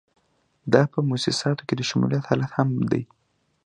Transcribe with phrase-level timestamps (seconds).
[0.73, 3.03] دا په موسساتو کې د شمولیت حالت هم دی.